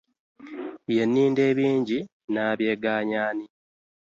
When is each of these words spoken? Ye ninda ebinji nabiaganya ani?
Ye 0.95 1.03
ninda 1.11 1.41
ebinji 1.51 1.97
nabiaganya 2.33 3.19
ani? 3.29 3.45